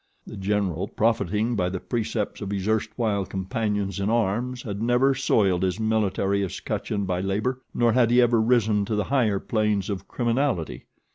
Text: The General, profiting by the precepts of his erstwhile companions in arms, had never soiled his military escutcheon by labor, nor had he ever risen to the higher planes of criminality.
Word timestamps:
The 0.25 0.35
General, 0.35 0.87
profiting 0.87 1.55
by 1.55 1.69
the 1.69 1.79
precepts 1.79 2.41
of 2.41 2.49
his 2.49 2.67
erstwhile 2.67 3.23
companions 3.23 3.99
in 3.99 4.09
arms, 4.09 4.63
had 4.63 4.81
never 4.81 5.13
soiled 5.13 5.61
his 5.61 5.79
military 5.79 6.41
escutcheon 6.43 7.05
by 7.05 7.21
labor, 7.21 7.61
nor 7.71 7.91
had 7.93 8.09
he 8.09 8.19
ever 8.19 8.41
risen 8.41 8.83
to 8.85 8.95
the 8.95 9.03
higher 9.13 9.37
planes 9.39 9.91
of 9.91 10.07
criminality. 10.07 10.85